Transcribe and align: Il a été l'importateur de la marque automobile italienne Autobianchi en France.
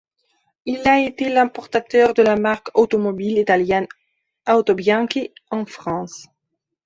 Il 0.65 0.79
a 0.87 0.99
été 0.99 1.29
l'importateur 1.29 2.15
de 2.15 2.23
la 2.23 2.35
marque 2.35 2.71
automobile 2.73 3.37
italienne 3.37 3.85
Autobianchi 4.49 5.31
en 5.51 5.63
France. 5.67 6.27